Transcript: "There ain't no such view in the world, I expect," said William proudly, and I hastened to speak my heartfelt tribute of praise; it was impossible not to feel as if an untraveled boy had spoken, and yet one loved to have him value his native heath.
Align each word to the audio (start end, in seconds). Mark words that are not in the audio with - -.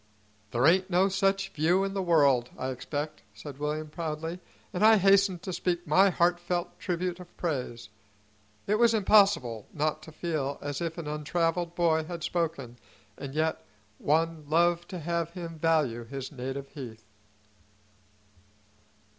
"There 0.49 0.65
ain't 0.65 0.89
no 0.89 1.09
such 1.09 1.49
view 1.49 1.83
in 1.83 1.93
the 1.93 2.01
world, 2.01 2.49
I 2.57 2.69
expect," 2.69 3.21
said 3.35 3.59
William 3.59 3.87
proudly, 3.91 4.39
and 4.73 4.83
I 4.83 4.97
hastened 4.97 5.43
to 5.43 5.53
speak 5.53 5.85
my 5.85 6.09
heartfelt 6.09 6.79
tribute 6.79 7.19
of 7.19 7.37
praise; 7.37 7.89
it 8.65 8.79
was 8.79 8.95
impossible 8.95 9.67
not 9.71 10.01
to 10.01 10.11
feel 10.11 10.57
as 10.59 10.81
if 10.81 10.97
an 10.97 11.05
untraveled 11.05 11.75
boy 11.75 12.05
had 12.05 12.23
spoken, 12.23 12.79
and 13.15 13.35
yet 13.35 13.63
one 13.99 14.43
loved 14.49 14.89
to 14.89 14.97
have 14.97 15.29
him 15.33 15.59
value 15.59 16.03
his 16.03 16.31
native 16.31 16.69
heath. 16.69 17.05